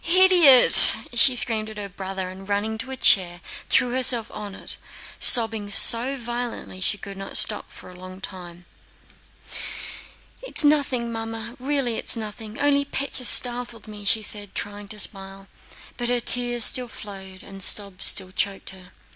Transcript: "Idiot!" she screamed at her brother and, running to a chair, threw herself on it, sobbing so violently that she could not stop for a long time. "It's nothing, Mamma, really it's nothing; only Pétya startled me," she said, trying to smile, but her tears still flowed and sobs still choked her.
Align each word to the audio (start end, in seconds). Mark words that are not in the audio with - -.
"Idiot!" 0.03 0.95
she 1.13 1.35
screamed 1.35 1.69
at 1.69 1.77
her 1.77 1.87
brother 1.87 2.31
and, 2.31 2.49
running 2.49 2.79
to 2.79 2.89
a 2.89 2.97
chair, 2.97 3.39
threw 3.69 3.91
herself 3.91 4.31
on 4.31 4.55
it, 4.55 4.77
sobbing 5.19 5.69
so 5.69 6.17
violently 6.17 6.77
that 6.77 6.83
she 6.85 6.97
could 6.97 7.17
not 7.17 7.37
stop 7.37 7.69
for 7.69 7.91
a 7.91 7.95
long 7.95 8.19
time. 8.19 8.65
"It's 10.41 10.63
nothing, 10.63 11.11
Mamma, 11.11 11.55
really 11.59 11.97
it's 11.97 12.17
nothing; 12.17 12.59
only 12.59 12.83
Pétya 12.83 13.25
startled 13.25 13.87
me," 13.87 14.03
she 14.03 14.23
said, 14.23 14.55
trying 14.55 14.87
to 14.87 14.99
smile, 14.99 15.47
but 15.97 16.09
her 16.09 16.19
tears 16.19 16.65
still 16.65 16.87
flowed 16.87 17.43
and 17.43 17.61
sobs 17.61 18.07
still 18.07 18.31
choked 18.31 18.71
her. 18.71 18.93